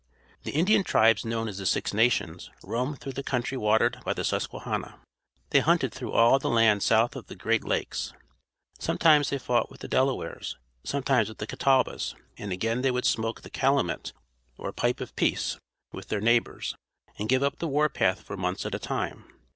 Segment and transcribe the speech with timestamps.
[0.45, 4.23] The Indian tribes known as the Six Nations roamed through the country watered by the
[4.23, 4.99] Susquehanna.
[5.51, 8.11] They hunted through all the land south of the Great Lakes.
[8.79, 13.41] Sometimes they fought with the Delawares, sometimes with the Catawbas, and again they would smoke
[13.41, 14.11] the calumet
[14.57, 15.59] or pipe of peace
[15.93, 16.73] with their neighbors,
[17.19, 19.25] and give up the war path for months at a time.